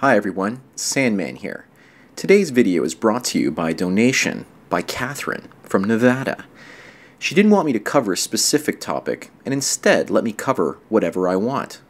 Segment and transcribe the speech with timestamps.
[0.00, 1.66] Hi everyone, Sandman here.
[2.16, 6.46] Today's video is brought to you by donation by Catherine from Nevada.
[7.18, 11.28] She didn't want me to cover a specific topic and instead let me cover whatever
[11.28, 11.82] I want.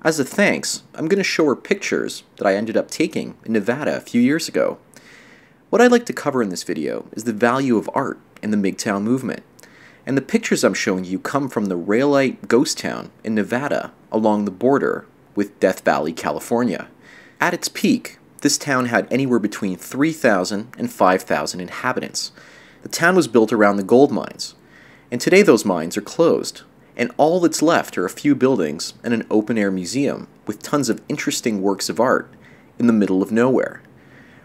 [0.00, 3.52] As a thanks, I'm going to show her pictures that I ended up taking in
[3.52, 4.78] Nevada a few years ago.
[5.68, 8.56] What I'd like to cover in this video is the value of art in the
[8.56, 9.42] MGTOW movement.
[10.06, 14.46] And the pictures I'm showing you come from the Rhyolite ghost town in Nevada along
[14.46, 16.88] the border with Death Valley, California.
[17.42, 22.30] At its peak, this town had anywhere between 3,000 and 5,000 inhabitants.
[22.84, 24.54] The town was built around the gold mines,
[25.10, 26.62] and today those mines are closed,
[26.96, 30.88] and all that's left are a few buildings and an open air museum with tons
[30.88, 32.32] of interesting works of art
[32.78, 33.82] in the middle of nowhere.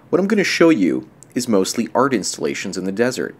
[0.09, 3.36] What I'm going to show you is mostly art installations in the desert.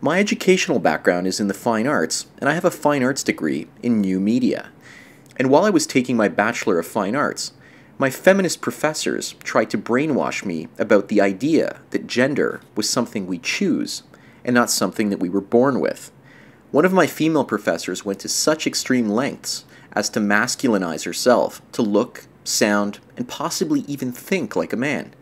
[0.00, 3.66] My educational background is in the fine arts, and I have a fine arts degree
[3.82, 4.70] in new media.
[5.36, 7.52] And while I was taking my Bachelor of Fine Arts,
[8.00, 13.38] my feminist professors tried to brainwash me about the idea that gender was something we
[13.38, 14.04] choose
[14.44, 16.12] and not something that we were born with.
[16.70, 21.82] One of my female professors went to such extreme lengths as to masculinize herself to
[21.82, 25.12] look, sound, and possibly even think like a man.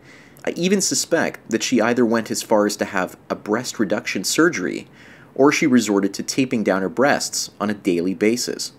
[0.45, 4.23] I even suspect that she either went as far as to have a breast reduction
[4.23, 4.87] surgery
[5.33, 8.73] or she resorted to taping down her breasts on a daily basis.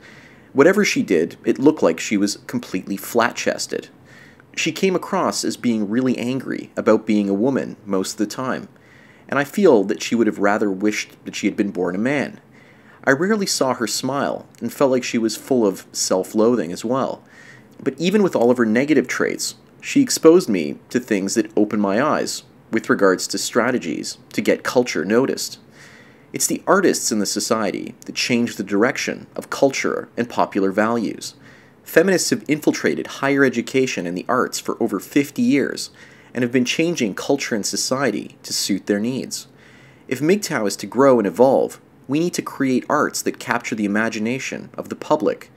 [0.52, 3.88] Whatever she did, it looked like she was completely flat chested.
[4.56, 8.68] She came across as being really angry about being a woman most of the time,
[9.28, 11.98] and I feel that she would have rather wished that she had been born a
[11.98, 12.40] man.
[13.04, 16.84] I rarely saw her smile and felt like she was full of self loathing as
[16.84, 17.22] well.
[17.82, 21.82] But even with all of her negative traits, she exposed me to things that opened
[21.82, 25.58] my eyes with regards to strategies to get culture noticed.
[26.32, 31.34] It's the artists in the society that change the direction of culture and popular values.
[31.88, 35.88] Feminists have infiltrated higher education and the arts for over 50 years
[36.34, 39.46] and have been changing culture and society to suit their needs.
[40.06, 43.86] If MGTOW is to grow and evolve, we need to create arts that capture the
[43.86, 45.50] imagination of the public.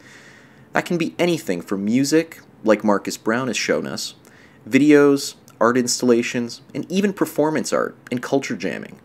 [0.71, 4.15] That can be anything from music, like Marcus Brown has shown us,
[4.65, 9.01] videos, art installations, and even performance art and culture jamming.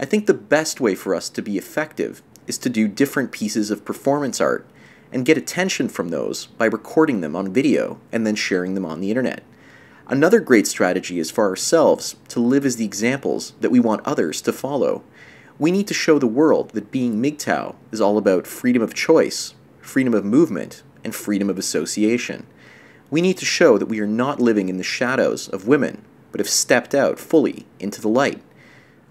[0.00, 3.70] I think the best way for us to be effective is to do different pieces
[3.70, 4.66] of performance art
[5.12, 9.00] and get attention from those by recording them on video and then sharing them on
[9.00, 9.42] the internet.
[10.06, 14.40] Another great strategy is for ourselves to live as the examples that we want others
[14.42, 15.02] to follow.
[15.58, 19.54] We need to show the world that being MGTOW is all about freedom of choice,
[19.80, 22.46] freedom of movement, and freedom of association.
[23.10, 26.40] We need to show that we are not living in the shadows of women, but
[26.40, 28.42] have stepped out fully into the light.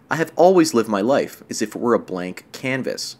[0.09, 3.18] I have always lived my life as if it were a blank canvas.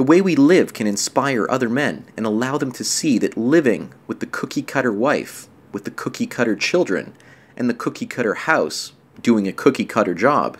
[0.00, 3.92] The way we live can inspire other men and allow them to see that living
[4.06, 7.12] with the cookie cutter wife, with the cookie cutter children,
[7.54, 10.56] and the cookie cutter house, doing a cookie cutter job,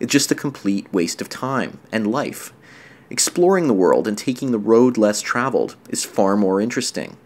[0.00, 2.52] is just a complete waste of time and life.
[3.08, 7.16] Exploring the world and taking the road less traveled is far more interesting.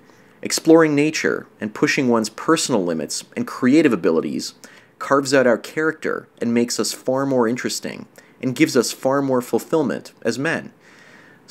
[0.42, 4.54] Exploring nature and pushing one's personal limits and creative abilities
[5.00, 8.06] carves out our character and makes us far more interesting
[8.40, 10.72] and gives us far more fulfillment as men.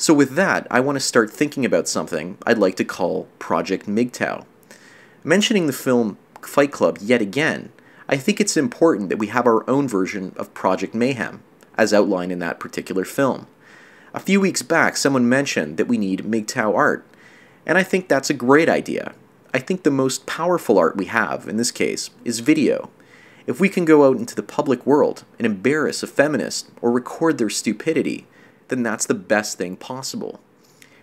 [0.00, 3.86] So, with that, I want to start thinking about something I'd like to call Project
[3.86, 4.44] MGTOW.
[5.24, 7.72] Mentioning the film Fight Club yet again,
[8.08, 11.42] I think it's important that we have our own version of Project Mayhem,
[11.76, 13.48] as outlined in that particular film.
[14.14, 17.04] A few weeks back, someone mentioned that we need MGTOW art,
[17.66, 19.14] and I think that's a great idea.
[19.52, 22.88] I think the most powerful art we have, in this case, is video.
[23.48, 27.38] If we can go out into the public world and embarrass a feminist or record
[27.38, 28.28] their stupidity,
[28.68, 30.40] then that's the best thing possible.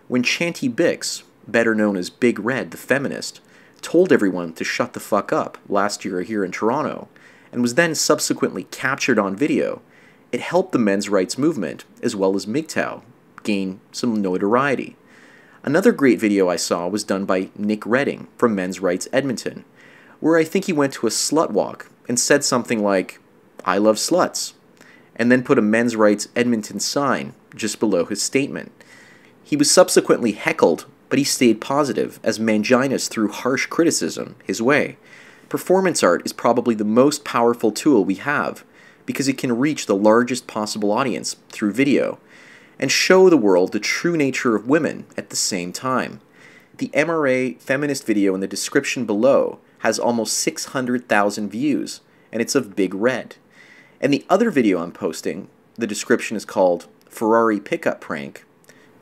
[0.07, 3.41] When Chanty Binx, better known as Big Red the feminist,
[3.81, 7.07] told everyone to shut the fuck up last year here in Toronto,
[7.51, 9.81] and was then subsequently captured on video,
[10.31, 13.01] it helped the men's rights movement, as well as MGTOW,
[13.43, 14.95] gain some notoriety.
[15.63, 19.65] Another great video I saw was done by Nick Redding from Men's Rights Edmonton,
[20.19, 23.19] where I think he went to a slut walk and said something like,
[23.63, 24.53] I love sluts,
[25.15, 28.71] and then put a Men's Rights Edmonton sign just below his statement.
[29.43, 34.97] He was subsequently heckled but he stayed positive as Manginas threw harsh criticism his way.
[35.49, 38.63] Performance art is probably the most powerful tool we have
[39.05, 42.19] because it can reach the largest possible audience through video
[42.79, 46.19] and show the world the true nature of women at the same time.
[46.77, 52.01] The MRA feminist video in the description below has almost 600,000 views
[52.31, 53.35] and it's of Big Red.
[54.01, 55.47] And the other video I'm posting,
[55.77, 58.43] the description is called Ferrari Pickup Prank,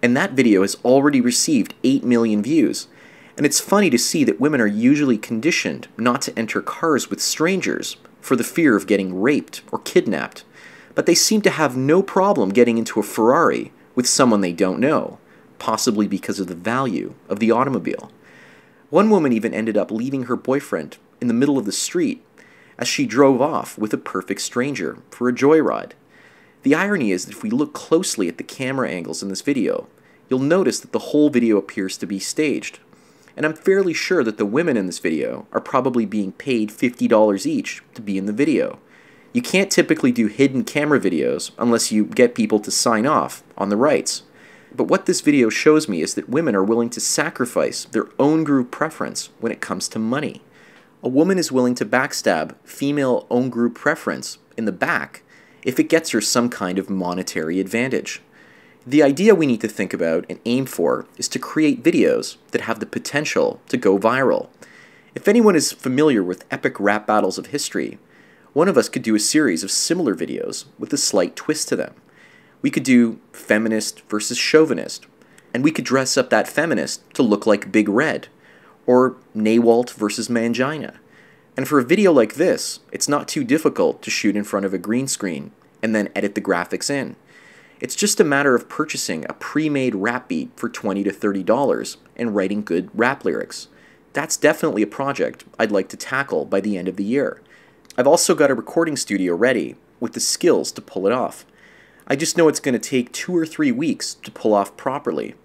[0.04, 2.88] and that video has already received 8 million views.
[3.36, 7.20] And it's funny to see that women are usually conditioned not to enter cars with
[7.20, 10.44] strangers for the fear of getting raped or kidnapped,
[10.94, 14.80] but they seem to have no problem getting into a Ferrari with someone they don't
[14.80, 15.18] know,
[15.58, 18.12] possibly because of the value of the automobile.
[18.92, 22.24] One woman even ended up leaving her boyfriend in the middle of the street
[22.78, 25.94] as she drove off with a perfect stranger for a joyride.
[26.64, 29.88] The irony is that if we look closely at the camera angles in this video,
[30.30, 32.80] you'll notice that the whole video appears to be staged.
[33.36, 37.46] And I'm fairly sure that the women in this video are probably being paid $50
[37.46, 38.80] each to be in the video.
[39.34, 43.70] You can't typically do hidden camera videos unless you get people to sign off on
[43.70, 44.24] the rights.
[44.74, 48.44] But what this video shows me is that women are willing to sacrifice their own
[48.44, 50.42] group preference when it comes to money.
[51.02, 55.24] A woman is willing to backstab female own group preference in the back
[55.64, 58.22] if it gets her some kind of monetary advantage.
[58.86, 62.62] The idea we need to think about and aim for is to create videos that
[62.62, 64.50] have the potential to go viral.
[65.16, 67.98] If anyone is familiar with epic rap battles of history,
[68.52, 71.76] one of us could do a series of similar videos with a slight twist to
[71.76, 71.94] them.
[72.62, 75.06] We could do feminist versus chauvinist,
[75.54, 78.28] and we could dress up that feminist to look like Big Red,
[78.86, 80.96] or Nawalt versus Mangina.
[81.56, 84.74] And for a video like this, it's not too difficult to shoot in front of
[84.74, 85.52] a green screen
[85.84, 87.16] and then edit the graphics in.
[87.80, 92.36] It's just a matter of purchasing a pre-made rap beat for 20 to $30 and
[92.36, 93.68] writing good rap lyrics.
[94.14, 97.42] That's definitely a project I'd like to tackle by the end of the year.
[97.98, 101.46] I've also got a recording studio ready with the skills to pull it off.
[102.08, 105.36] I just know it's going to take two or three weeks to pull off properly,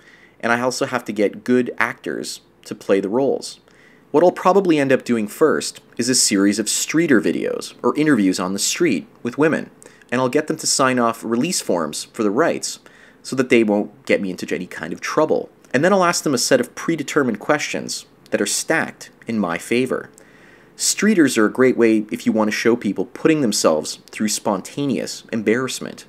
[0.41, 3.61] and I also have to get good actors to play the roles.
[4.11, 8.41] What I'll probably end up doing first is a series of streeter videos or interviews
[8.41, 9.71] on the street with women
[10.11, 12.81] and I'll get them to sign off release forms for the rights
[13.23, 15.51] so that they won't get me into any kind of trouble.
[15.75, 19.59] And then I'll ask them a set of predetermined questions that are stacked in my
[19.59, 20.11] favor.
[20.77, 25.25] Streeters are a great way if you want to show people putting themselves through spontaneous
[25.33, 26.07] embarrassment.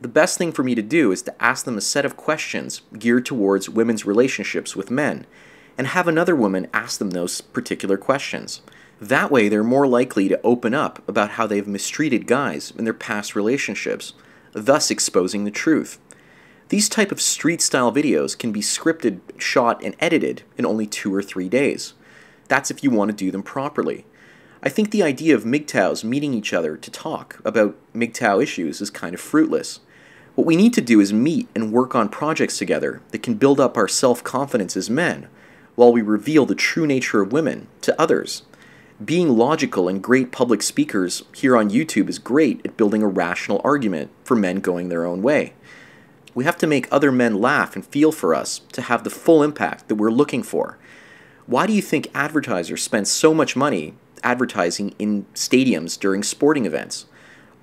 [0.00, 2.82] The best thing for me to do is to ask them a set of questions
[2.98, 5.24] geared towards women's relationships with men,
[5.78, 8.60] and have another woman ask them those particular questions.
[9.00, 12.92] That way, they're more likely to open up about how they've mistreated guys in their
[12.92, 14.12] past relationships,
[14.52, 15.98] thus exposing the truth.
[16.68, 21.22] These type of street-style videos can be scripted, shot, and edited in only two or
[21.22, 21.94] three days.
[22.48, 24.04] That's if you want to do them properly.
[24.62, 28.90] I think the idea of MGTOWs meeting each other to talk about MGTOW issues is
[28.90, 29.78] kind of fruitless.
[30.34, 33.60] What we need to do is meet and work on projects together that can build
[33.60, 35.28] up our self-confidence as men,
[35.78, 38.42] while we reveal the true nature of women to others
[39.04, 43.60] being logical and great public speakers here on YouTube is great at building a rational
[43.62, 45.52] argument for men going their own way.
[46.34, 49.42] We have to make other men laugh and feel for us to have the full
[49.42, 50.78] impact that we're looking for.
[51.46, 53.94] Why do you think advertisers spend so much money
[54.24, 57.06] advertising in stadiums during sporting events?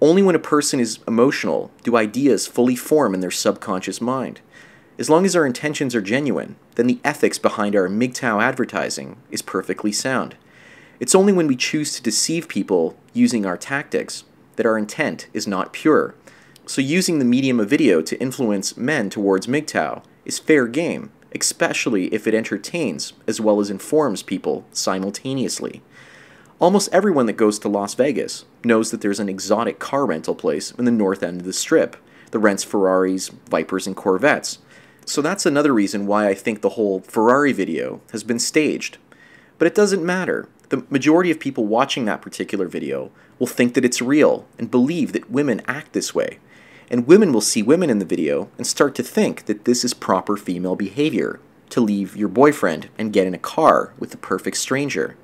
[0.02, 4.40] Only when a person is emotional do ideas fully form in their subconscious mind.
[4.98, 9.42] As long as our intentions are genuine, then the ethics behind our MGTOW advertising is
[9.42, 10.36] perfectly sound.
[11.02, 14.24] It's only when we choose to deceive people using our tactics
[14.56, 16.16] that our intent is not pure.
[16.66, 22.06] So using the medium of video to influence men towards MGTOW is fair game, especially
[22.14, 25.82] if it entertains as well as informs people simultaneously.
[26.58, 30.72] Almost everyone that goes to Las Vegas knows that there's an exotic car rental place
[30.72, 31.98] in the north end of the strip
[32.32, 34.60] that rents Ferraris, Vipers, and Corvettes.
[35.06, 38.98] So that's another reason why I think the whole Ferrari video has been staged.
[39.58, 43.86] But it doesn't matter the majority of people watching that particular video will think that
[43.86, 46.40] it's real and believe that women act this way.
[46.90, 49.94] And women will see women in the video and start to think that this is
[49.94, 54.58] proper female behavior to leave your boyfriend and get in a car with the perfect
[54.58, 55.16] stranger.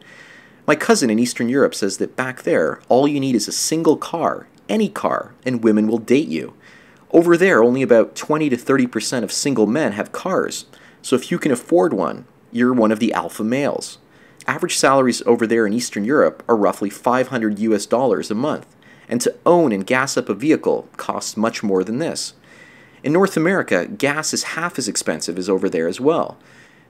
[0.67, 3.97] My cousin in Eastern Europe says that back there, all you need is a single
[3.97, 6.53] car, any car, and women will date you.
[7.13, 10.65] Over there, only about 20 to 30% of single men have cars,
[11.01, 13.97] so if you can afford one, you're one of the alpha males.
[14.47, 18.75] Average salaries over there in Eastern Europe are roughly 500 US dollars a month,
[19.09, 22.33] and to own and gas up a vehicle costs much more than this.
[23.03, 26.37] In North America, gas is half as expensive as over there as well,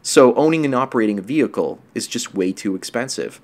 [0.03, 3.41] so owning and operating a vehicle is just way too expensive.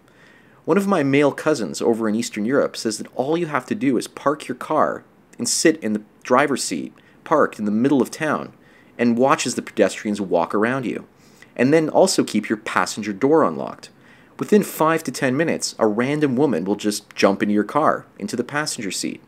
[0.65, 3.75] One of my male cousins over in Eastern Europe says that all you have to
[3.75, 5.03] do is park your car
[5.38, 6.93] and sit in the driver's seat,
[7.24, 8.53] parked in the middle of town,
[8.98, 11.07] and watch as the pedestrians walk around you.
[11.55, 13.89] And then also keep your passenger door unlocked.
[14.38, 18.36] Within 5 to 10 minutes, a random woman will just jump into your car, into
[18.36, 19.24] the passenger seat.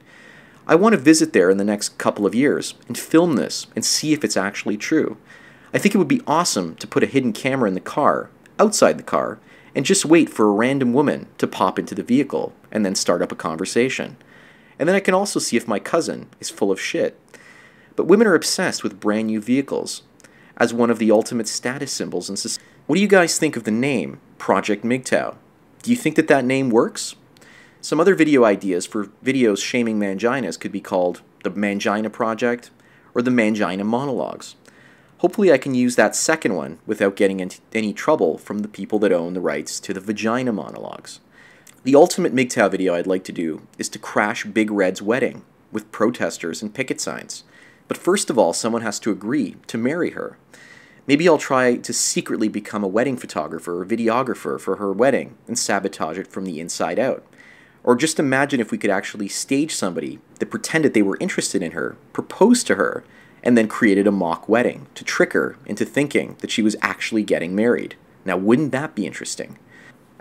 [0.67, 3.83] I want to visit there in the next couple of years and film this and
[3.83, 5.17] see if it's actually true.
[5.73, 8.29] I think it would be awesome to put a hidden camera in the car
[8.59, 9.39] outside the car
[9.73, 13.21] and just wait for a random woman to pop into the vehicle and then start
[13.21, 14.17] up a conversation.
[14.79, 17.19] And then I can also see if my cousin is full of shit.
[17.95, 20.03] But women are obsessed with brand new vehicles
[20.57, 22.65] as one of the ultimate status symbols in society.
[22.87, 25.35] What do you guys think of the name Project MGTOW?
[25.83, 27.15] Do you think that that name works?
[27.81, 32.71] Some other video ideas for videos shaming manginas could be called the Mangina Project
[33.13, 34.55] or the Mangina Monologues.
[35.19, 38.99] Hopefully I can use that second one without getting into any trouble from the people
[38.99, 41.19] that own the rights to the Vagina Monologues.
[41.85, 45.93] The ultimate MGTOW video I'd like to do is to crash Big Red's wedding with
[45.93, 47.45] protesters and picket signs.
[47.87, 50.37] But first of all, someone has to agree to marry her.
[51.07, 55.57] Maybe I'll try to secretly become a wedding photographer or videographer for her wedding and
[55.57, 57.25] sabotage it from the inside out.
[57.81, 61.71] Or just imagine if we could actually stage somebody that pretended they were interested in
[61.71, 63.05] her, proposed to her,
[63.41, 67.23] and then created a mock wedding to trick her into thinking that she was actually
[67.23, 67.95] getting married.
[68.25, 69.57] Now, wouldn't that be interesting?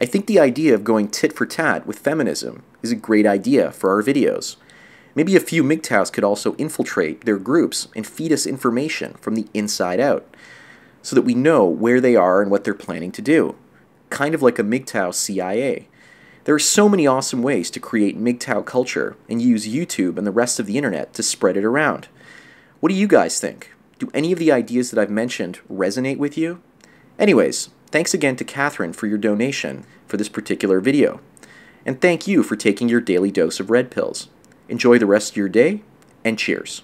[0.01, 3.73] I think the idea of going tit for tat with feminism is a great idea
[3.73, 4.57] for our videos.
[5.15, 9.49] Maybe a few MGTOWs could also infiltrate their groups and feed us information from the
[9.53, 10.33] inside out
[11.03, 13.57] so that we know where they are and what they're planning to do.
[14.11, 15.89] Kind of like a MGTOW CIA.
[16.45, 20.31] There are so many awesome ways to create MGTOW culture and use YouTube and the
[20.31, 22.07] rest of the internet to spread it around.
[22.79, 23.73] What do you guys think?
[23.99, 26.63] Do any of the ideas that I've mentioned resonate with you?
[27.19, 31.21] Anyways, Thanks again to Catherine for your donation for this particular video.
[31.87, 34.29] And thank you for taking your daily dose of red pills.
[34.69, 35.83] Enjoy the rest of your day,
[36.23, 36.83] and cheers.